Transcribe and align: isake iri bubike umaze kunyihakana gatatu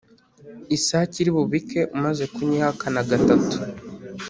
isake 0.75 1.15
iri 1.21 1.31
bubike 1.37 1.79
umaze 1.95 2.23
kunyihakana 2.33 3.01
gatatu 3.09 3.55